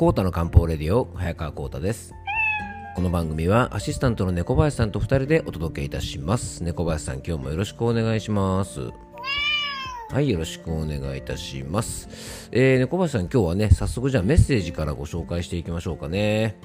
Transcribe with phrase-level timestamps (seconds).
[0.00, 2.14] コータの漢方レディオ早川コータです
[2.96, 8.88] この番組はアシスタントの猫林さんと2人でお届けいたします猫林さん今日もよろしくお願いします
[10.10, 12.48] はい、よろしくお願いいたします。
[12.50, 16.56] えー、猫林さん、今日はね、早速じゃあメッセージからご紹介していきましょうかね。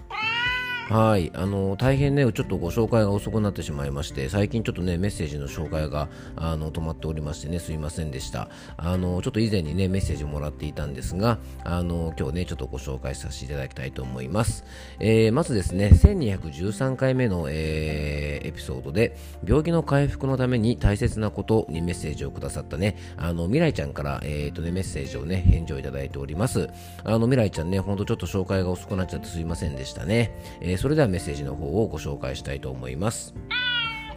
[0.89, 8.49] はい、あの大変ね、ちょっとご紹介が遅くなってしまいまして、最近ちょっとね、メッセージの紹介があの止まっておりましてね、すいませんでした。
[8.77, 14.63] あのちょっと以前にね、メッセージをもらっていたんですが、あの今日ね、ちょっとご紹介させていただきたいと思います。
[14.99, 26.69] えー、まずですね、1213回目の、えー、エピソードで、病気の回復のために大切なことにメッセージをくださったね、あの未来ちゃんから、えーとね、メッセージをね、返事をいただいております。
[27.03, 30.31] あの未来ちゃんね、ほんとちょっと紹介が遅くなっちゃってすいませんでしたね。
[30.61, 33.33] えーー、それではメッセージの方をご紹介したいと思います。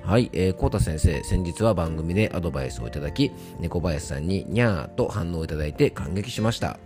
[0.02, 6.78] はい、えー、コータ先生、先日は番組でアドバイスをいただき、猫林さんににゃーと反応をいただいて感激しました。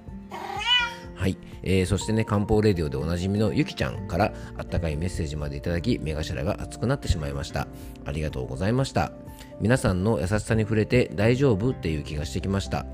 [1.14, 7.68] はい、えー、そしてね、漢方レディオでおなじみのゆきちゃんからあったかいメッセージまでいただき、目頭が熱くなってしまいました。
[8.04, 9.12] ありがとうございました。
[9.60, 12.86] 皆さんの優しさに触れて大丈夫っていう気がしてきました。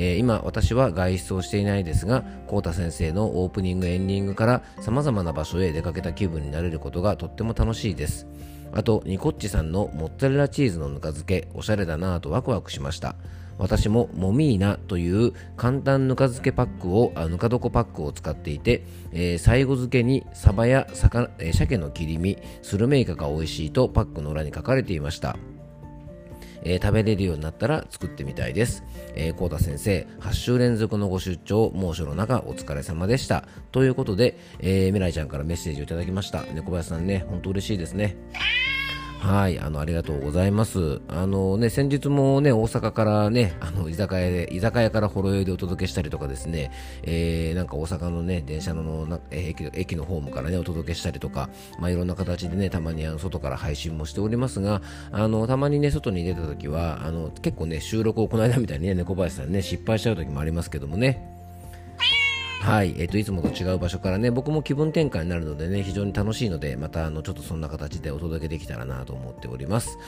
[0.00, 8.28] えー、今私は外出をしていないですがコー先生のオープニングエンディングから様々な場所へ出かけた気分になれることがとっても楽しいです。
[8.72, 13.16] あとニコッチさんのモッツァレラチーズのぬか漬けおしゃれだなぁとワクワクしました。
[13.58, 25.36] 私もモミーナという簡単ぬか漬けパックをあぬか床パックを使っていて、えー、最後漬けにサバや魚、えー、鮭の切り身スルメイカが美味しいとパックの裏に書かれていました。
[26.62, 28.84] えー、食べれるようになったら作ってみたいです。
[29.14, 33.44] えー、コー先生、8週連続のご出張、猛暑の中お疲れ様でした。
[33.72, 36.42] ということで、えー、未来ちゃんからメッセージをいただきました。
[36.54, 38.16] 猫林さんね、本当嬉しいですね。
[39.18, 41.00] はい、あの、ありがとうございます。
[41.08, 46.70] あのね、先日もね、大阪からね、あの、居酒屋で、居酒屋からほろ酔いでお届けしたりとかですね、
[47.02, 51.50] えー、なんか大阪のね、電車のな駅駅のホームからね、お届けしたりとか、
[51.80, 61.37] まあ、いろんな形でね、たまにあの外から配信もしておりますが、あの、たまにね、外に出た時は、あの、結構ね、収録をこの間みたいにね、猫林さんね、失敗しちゃう時もありますけどもね、
[62.60, 69.98] はい、えっ、ー、といつもと違う場所からね、僕も気分転換になるのでね、非常に楽しいので、またあのちょっとそんな形でお届けできたらなと思っております。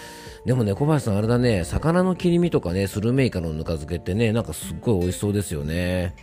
[0.44, 6.14] でもね、小林さん、あれだね、魚の切り身とかね、スルメイカのぬか漬けってね、なんかすっごい美味しそうですよね。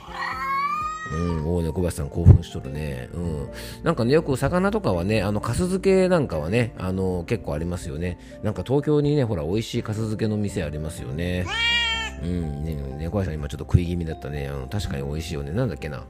[1.13, 3.09] うん、おね、小林さん興奮しとるね。
[3.13, 3.49] うん。
[3.83, 8.19] なんかね、よく魚とかはね、あの、かす漬けなんかはね、あの、結構ありますよね。
[8.43, 11.45] なんか東京にね、ほら、美味しいかす漬けの店ありますよね。
[12.23, 14.47] うん、ね、ね、小林さん今ちょっと食い気味だったね。
[14.47, 15.51] うん、確かに美味しいよね。
[15.51, 16.03] なんだっけな。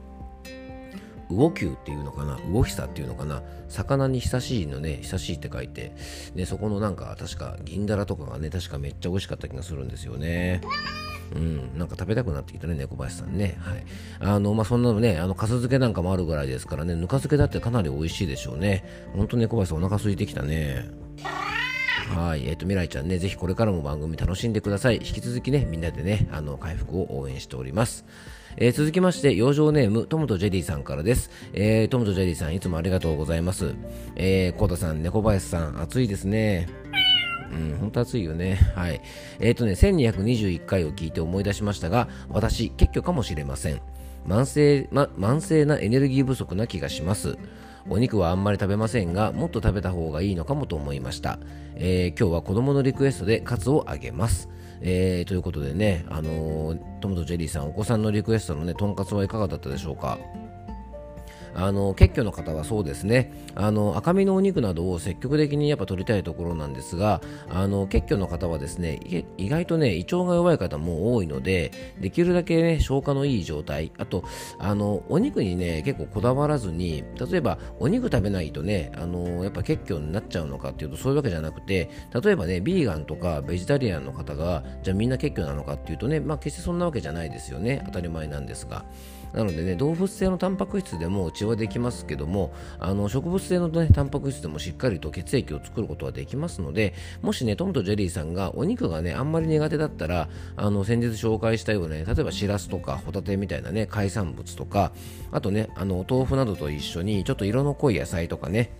[1.30, 2.38] 魚球っていうのかな？
[2.50, 3.42] 魚久っていうのかな？
[3.68, 5.92] 魚に久しいのね久しいって書いて
[6.34, 10.60] でそこのなんか確か銀だらとかがね確かめっちゃ美味しかった気がするんですよね
[11.34, 13.58] うん、なんか食べたくなってきたね、猫林さんね。
[13.60, 13.84] はい。
[14.20, 18.84] あの、まあ、そんなのね、あの、かす漬けなんかもあるぐらいですからね、ぬか漬けだってかなり美味しいでしょうね。
[19.14, 20.88] ほんと猫林さんお腹空いてきたね。
[22.14, 22.46] はい。
[22.46, 24.96] えっ、ー、と、未来ちゃんね、ぜひこれからも番組楽しんでください。
[24.96, 28.06] 引き続きね、みんなでね、あの、回復を応援しております。
[28.60, 31.30] えー、続きまして、養生ネーム、トムとジェリーさんからです。
[31.52, 33.74] えー、トムとジェリーさん、いつもありがとうございます。
[34.16, 36.68] えー、コータさん、猫林さん、暑いですね。
[37.52, 38.56] うん、本当暑いよね。
[38.74, 39.00] はい。
[39.38, 43.80] えっ、ー、とね、1221回を聞いて思い出しましたが、私、結局かもしれません。
[44.26, 47.38] 慢性、ま、慢性なエネルギー不足な気がします。
[47.88, 51.38] お肉はあんまり食べませんが、もっと食べた方がいいのかもと思いました。
[51.76, 54.48] えー、今日は子供のリクエストでカツをあげます。
[54.80, 60.18] えー、ということでね、あのー、トムとジェリーさん、お子さんのリクエストのね、とんかつはいかがだったでしょうか？
[61.54, 63.32] あの結虚の方はそうですね。
[63.54, 69.00] あの赤身のお肉などを積極的にやっぱ取りたいところなんですがあの結虚の方はですね
[69.36, 74.22] 意外とね胃腸が弱い方も多いのでできるだけね消化のいい状態あと
[74.58, 81.90] あのお肉にね結構こだわらずに例えばお肉食べないとねあのやっぱ結虚になっちゃうのかっていうとそういうわけじゃなくて
[82.22, 87.82] 例えばねビーガンとかベジタリアンの方がじゃあみんな結虚なのかっていうとねまあ決してそんなわけじゃないですよね。
[87.86, 88.84] 当たり前なんですが。
[89.32, 104.92] なのでね動物性のタンパク質でも血はできますけどもあの植物性の、ね、タンパク質でもしっかりと血液を作ることはできますのでもしねトムとジェリーさんがお肉がねあんまり苦手だったらあの先日紹介したような、ね、例えばしらすとかホタテみたいなね海産物とか
[105.30, 108.72] あとねあのお豆腐などと一緒にちょっと色の濃い野菜とかね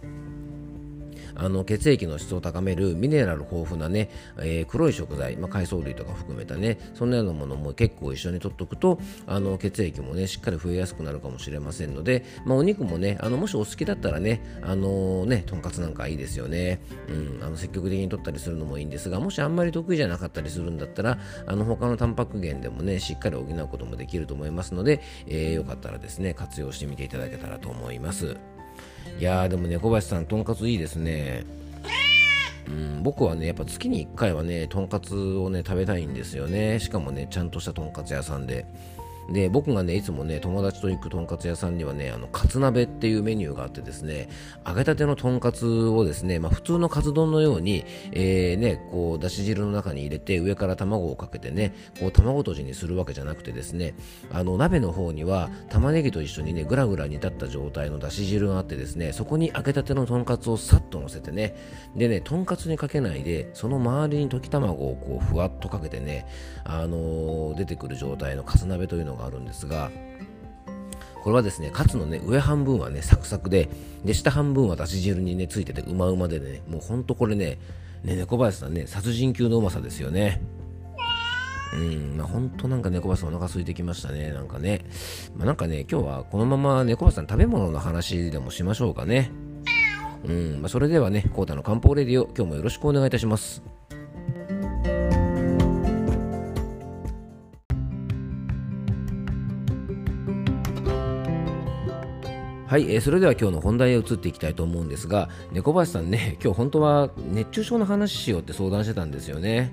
[1.39, 28.37] あの血液の質を高めるミネラル豊富なね、えー、黒い食材、まあ、海藻類とか含めたねそんなようなものも結構一緒に取っておくとあの血液もねしっかり増えやすくなるかもしれませんので、まあ、お肉もねあのもしお好きだったらねあのー、ねとんかつなんかいいですよね、うん、あの積極的に取ったりするのもいいんですがもしあんまり得意じゃなかったりするんだったらあの他のタンパク源でもねしっかり補うこともできると思いますので、えー、よかったらですね活用してみていただけたらと思います。
[29.19, 31.45] いやーでもね小林さんとんかついいですね。
[32.69, 36.79] うん、僕はねやっぱ月に1回はねとんかつをね食べたいんですよね。
[36.79, 38.67] しかもねちゃんとしたとんかつ屋さんで。
[39.31, 44.29] で僕がねいつもね友達と行くとんかつ屋さんにはねあのカツ鍋っていうメニューがあってですね
[44.67, 53.95] 揚げたてのとんかつをですね、まあ、普通のカツ丼のように、えー、ねこうだし汁の中に入れて上から卵をかけてねこう卵とじにするわけじゃなくてですね
[54.33, 61.55] あの鍋の方には玉ねぎと一緒にねぐらぐら煮立った状態のだし汁があってですねそこに揚げたてのとんかつをさっと乗せてね
[61.95, 66.27] でねとんかつにかけないでその周りに溶き卵をこうふわっとかけてね
[66.65, 69.91] あのー、出てくる状態のカツ鍋というのががあるんですが
[71.23, 73.69] これはですねカツのね上半分はねサクサクで
[74.05, 77.59] で下半分はだし汁にねついててうまうまでねもうほんとこれね
[78.03, 80.41] ね猫林さんね殺人級のうまさですよね。
[81.75, 84.87] うんまあ、ほんとなんか猫林さんお腹空いてきましたねなんかね、
[85.37, 89.31] まあ、なんかね今日はこのまま猫林さん食べ物の話でもしましょうかね。
[90.25, 93.63] うんまあ、それではね、コータの漢方レディオ、今日もよろしくお願いいたします。
[102.69, 109.73] はい、えー、それでは今日の本題へ移っていきたいと思うんですが、猫林さんね、 今日本当は熱中症の話しようって相談してたんですよね。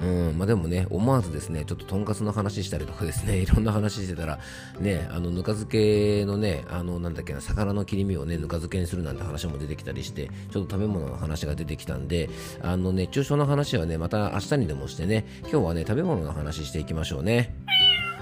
[0.00, 4.38] うんまあ、でもね、思わずですね、ちょっととんかつの話したりとかですね、 いろんな話してたら、
[4.78, 12.30] ね、あの、ぬか漬けのね、あの、なんだっけな、魚の切り身をね、ぬか漬けにするなんて話も出てきたりして、ちょっと食べ物の話が出てきたんで、
[12.62, 17.56] あの、熱中症の話はね、また明日にでもしてね、今日はね、食べ物の話していきましょうね。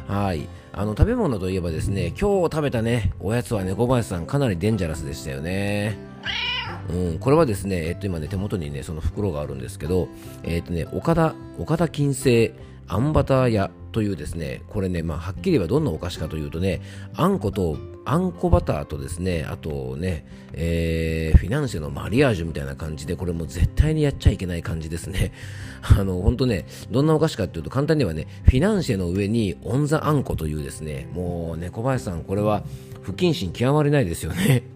[0.08, 0.49] はい。
[0.73, 5.97] あの、食べ物といえばですね、今日食べたね、おやつは猫林さんかなりデンジャラスでしたよね。
[6.88, 10.09] うん、これはですね、えっと今ね、手元にね、その袋があるんですけど、
[10.43, 12.53] えっとね、岡田、岡田金星
[12.88, 16.81] あんバター屋というですね、これね、まあ、はっきり言えばどんなお菓子かというとね、
[17.15, 25.33] あんことあんこバターとですね、あとね、えー、フィナンシェのマリアージュみたいな感じで、これも絶対にやっちゃいけない感じですね。
[25.83, 32.65] あの、本当ね、どんなお菓子かっていうと、簡単にはね、フィナンシェの上にオンザあんこというですね、もうね、小林さん、これは
[33.03, 34.75] 不謹慎極まりないですよね。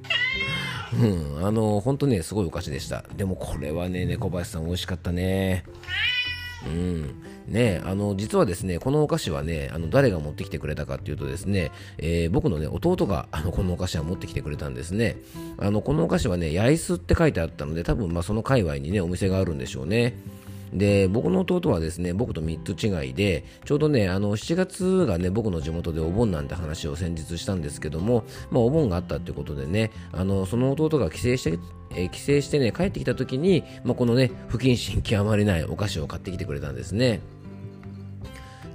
[0.93, 3.05] うん、あの、本当ね、すごいお菓子でした。
[3.17, 5.65] でもこれはね、猫林さん美味しかったね。
[6.67, 7.15] うん。
[7.51, 15.17] ね、あの実はですねこのお菓子はねあの誰が持ってきてくれたかっていうとですね、えー、僕のね弟があのこのお菓子は持ってきてくれたんですね
[15.59, 20.15] あのこのお菓子はね八重洲って書いてあったので多分まあその界隈にねお店があるんでしょうね
[20.73, 31.59] で僕の弟はですね僕と3つ違いでちょうどねあの7月がね僕の地元でお盆なんて話を先日したんですけども、まあ、お盆があったってことでねあのその弟が帰省して
[31.93, 37.21] え、帰省してね帰ってきた時に、まあ、このね不謹慎極まりないお菓子を買ってきてくれたんですね。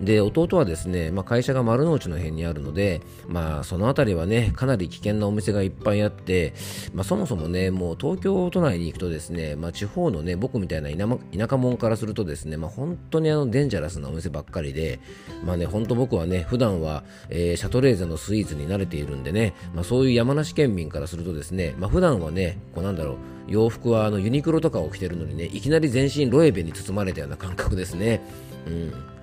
[0.02, 6.54] で弟はですね、まあ、会社が丸の内の辺にあるので、まあ、その辺りはねかなり危険なお店がいっぱいあって、
[6.94, 15.00] まあ、そもそもねもう東京都内に行くとですね、まあ、地方のね僕みたいな田舎者からするとですね、まあ、本当にあのデンジャラスなお店ばっかりで、
[15.44, 28.22] まあね、本当僕はね普段は、えー、シャトレーゼのスイーツに慣れているんでね、まあ、そういう山梨県民からするとですね、まあ、普段はねこうなんだろう洋服はあのユニクロとかを着てるのにねいきなり全身ロエベに包まれたような感覚ですね。
[28.68, 29.15] うん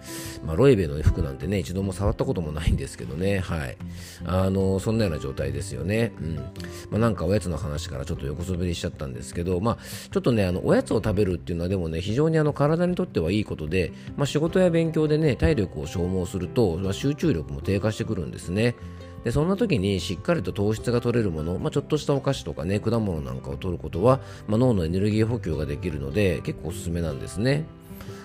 [0.44, 3.76] まあ、ロエベの服なんてね、一度も触ったこともないんですけどね、はい。
[4.24, 6.12] あの、そんなような状態ですよね。
[6.20, 6.36] うん。
[6.36, 6.42] ま
[6.94, 9.78] あ、なんかおやつの話からちょっと横滑りしちゃったんですけど、まあ、
[10.10, 18.74] ちょっとね、あの、おやつを食べるっていうのはでもね、非常にあの、体にとってはいいことで、まあ、仕事や勉強でね、体力を消耗すると、まあ、集中力も低下してくるんですね。
[19.24, 27.64] でそんな時にしっかりと糖質が取れるもの、まあ、ちょっとしたお菓子とかね果物なんかを取ることは、まあ、脳のエネルギー補給ができるので結構おすすめなんですね。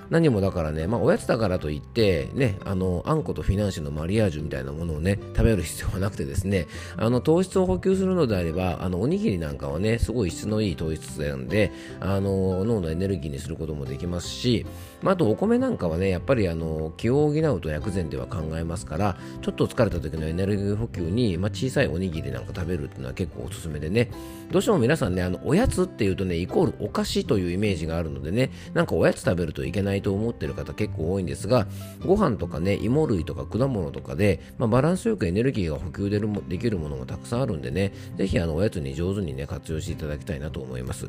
[0.10, 14.66] 何もだからね、まあ、おやつだからといって、ね、あの、あんことフィナンシェのマリアージュみたいなものをね、食べる必要はなくてですね、あの、糖質を補給するのであれば、あの、おにぎりなんかはね、すごい質のいい糖質なんで、あの、脳のエネルギーにすることもできますし、
[15.02, 24.12] まあ、あとお米なんかはね、やっぱりあの、気を補うと薬膳では考えますから、ちょっと疲れた時のエネルギー補給に、まあ、小さいおにぎりなんか食べるっていうのは結構おすすめでね、
[24.52, 31.68] どうしても皆さんね、あの、おやつっていうとね、イコールお菓子というイメージがあるのでね、なんかおやつ食べるといけないないと思ってる方結構多いんですが
[32.06, 41.08] ご飯とかね芋類とか果物とかで、まあ、バランスよくエネルギーが補給でるできるものがたくさんあるんでねぜひあのおやつに上手にね活用していただきたいなと思います。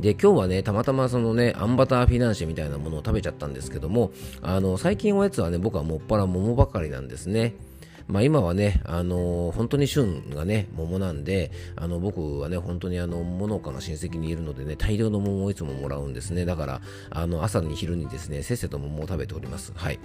[0.00, 7.54] で今日はねたまたまそのねあんバターフィナンシェみたいなものを食べちゃったんですけどもあの最近おやつはね僕はもっぱら桃ばかりなんですね。
[8.08, 16.46] まあ、今はね、あのー、本当に旬がね、桃なんで、あの僕はね、本当にあの桃農家が親戚にいるのでね、大量の桃をいつももらうんですね。
[16.46, 19.72] だから、あの朝に昼にですね、せっせと桃を食べております。
[19.76, 20.00] はい。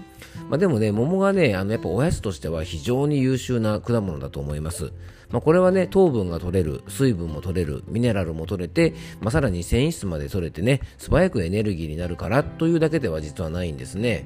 [0.49, 4.91] まあ、でもね、桃がね、あのやっぱおやつとしては非常に優秀な果物だと思います。
[5.31, 14.25] まあ、これはね、糖分が取れる、水分も取れる、ミネラルも取れて、まあ、さらに繊維質まで取れてね、素早くエネルギーになるからというだけでは実はないんですね。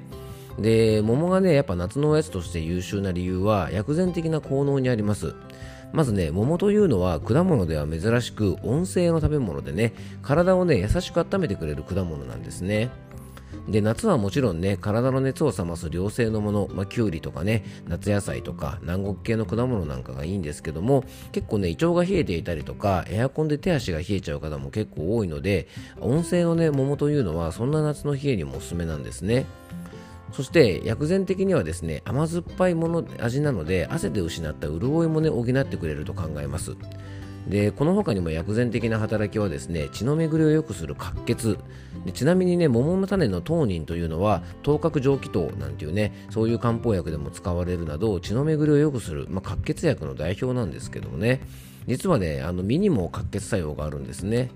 [0.60, 5.36] で桃がねやっぱ夏のおやつとして優秀な理由は薬膳的な効能にあります。
[5.94, 12.90] まずね桃というのは果物では珍しく温性の食べ物でね体をね優しく温めてくれる果物なんですね。
[13.70, 25.68] で夏はもちろんね体の熱を冷ます良性のもの、まあ、きゅうりとかね夏野菜とか南国系の果物なんかがいいんですけども結構ね胃腸が冷えていたりとかエアコンで手足が冷えちゃう方も結構多いので
[26.00, 29.46] 温性のね桃というのはそんな夏の冷えにもおすすめなんですね。
[30.32, 36.76] そして薬膳的にはですね甘酸っぱいもの味なので汗で失った潤いもね補ってくれると考えます。
[37.48, 41.58] でこの他にも薬膳的な働きはですね血の巡りを良くする活血。
[42.06, 51.42] でちなみにね桃の種の当人というのは頭角蒸気糖なんていうねそういう漢方薬でも使われるなど血の巡りを良くする、まあ、活血薬の代表なんですけどもね。
[51.88, 54.52] 実はねあの身にも活血作用があるんですね。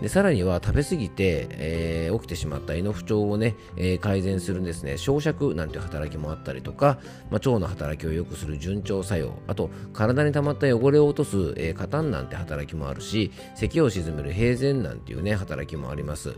[0.00, 6.98] でさらには食べ過ぎて、えー、起きてしまった胃の不調をね、えー、改善するんですね消灼なんていう働きもあったりとか、
[7.30, 16.34] まあ、腸の働きを良くする順調作用あと体に溜まった汚れを落とす、えー、過炭なんて働きもあるし咳を鎮める平然なんていうね働きもあります。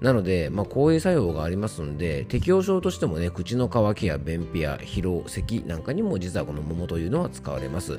[0.00, 7.98] なので、まあ、こういう作用がありますので適応症としてもね口の渇きや便秘や疲労咳なんかにも実はこの桃というのは使われます。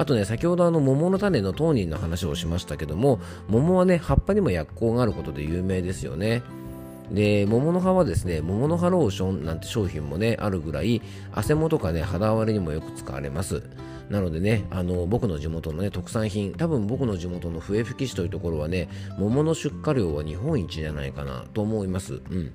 [0.00, 6.42] あとね、先ほどあの桃の種の当人の話をしましたけども、桃はね、葉っぱにも薬効があることで有名ですよね。
[7.10, 11.02] で、桃の葉はですね、桃の葉ローションなんて商品もね、あるぐらい、
[11.32, 13.62] 汗もとかね、肌荒れにもよく使われます。
[14.08, 18.88] なのでね、あの、僕の地元のね、特産品、多分僕の地元の笛吹市というところはね、
[19.18, 22.22] 桃の出荷量は日本一じゃないかなと思います。
[22.30, 22.52] うん。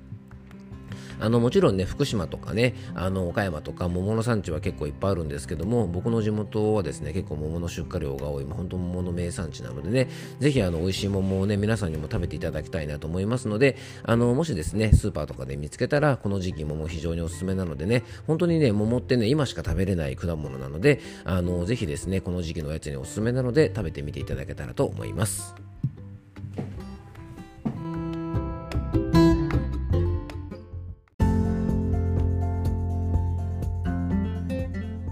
[1.20, 10.08] あのもちろんね福島とかねあの岡山とか桃の産地は結構いっぱいあるんですけども僕の地元はですね結構桃の出荷量が多い本当桃の名産地なのでね
[10.38, 25.65] ぜひあの美味しい桃をね皆さんにも食べていただきたいなと思いますのであのもしですねスーパーとかで見つけたらこの時期桃非常におすすめなのでね本当にね桃ってね今しか食べれない果物なのであのぜひですねこの時期のおやつにおすすめなので食べてみていただけたらと思います。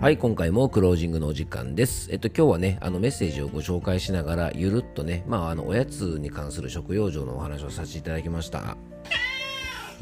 [0.05, 2.11] はい、今回もクロージングのお時間です。
[2.13, 8.77] えっと、今日はね、あのメッセージをご紹介しながら、ゆるっとね、まあ、あの、おやつに関する食用上のお話をさせていただきました。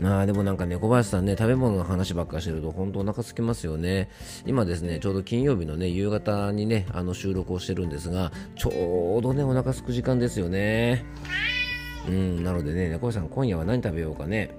[0.03, 4.09] ああでもなんかね、林さんね、食べ物の話ばっかしてると本当お腹空きますよね。
[4.45, 11.05] 今ですね、ちょうど金曜日のね、夕方にね、あの収録をしてるんですが、ちょうどね、お腹空く時間ですよね。
[12.09, 14.51] うん、なのでね、猫林さん、今夜は何食べようかね。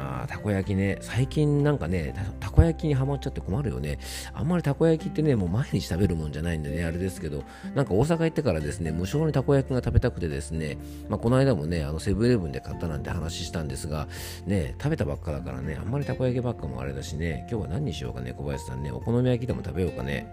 [0.00, 3.98] あたこ焼きね、最近なんかねた、こ焼きにはまっちゃって困るよね。
[4.32, 10.78] あんまりたこ焼きってね、もう毎日食べるもんじゃないんでね、あれですけど、なんか大阪行ってからですね、無償にたこ焼きが食べたくてですね、
[11.08, 14.08] まあ、この間もね、あのセブンイレブンで買ったなんて話したんですが、
[14.46, 20.26] ね、食べたばっかだからね、あんまりたこ焼きばっかもあれだしね、今日は何にしようかね、小林さんね、お好み焼きでも食べようかね。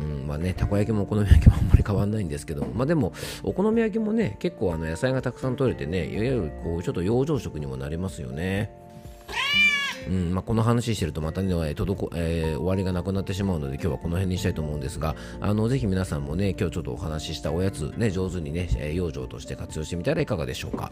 [0.00, 8.70] うんまあね、たこ焼きもお好み焼きもあんまり変わんないんですけど まあでもお好み焼きもね結構あの野菜がたくさん取れてねいわゆるこうちょっと養生食にもなりますよね。
[10.08, 20.90] うんまあ、この話してるとまたね、滞えー、終わりがなくなってしまうので今日はこの辺にしたいと思うんですがあのぜひ皆さんもね今日ちょっとお話ししたおやつね上手にね、えー、養生として活用してみたらいかがでしょうか、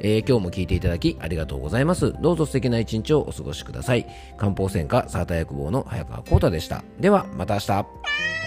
[0.00, 2.12] えー、今日も聞いていただきありがとうございます。
[2.20, 4.06] どうぞ素敵な一日をお過ごしください。
[4.36, 6.84] 漢方専科サーター薬房の早川浩太でした。
[6.98, 8.39] ではまた明日。